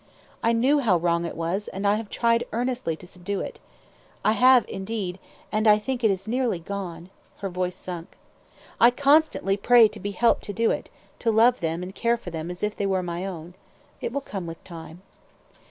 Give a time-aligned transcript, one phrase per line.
[0.41, 3.59] I knew how wrong it was, and I have tried earnestly to subdue it.
[4.25, 5.19] I have, indeed,
[5.51, 8.17] and I think it is nearly gone," her voice sunk.
[8.79, 12.31] "I constantly pray to be helped to do it; to love them and care for
[12.31, 13.53] them as if they were my own.
[14.01, 15.03] It will come with time."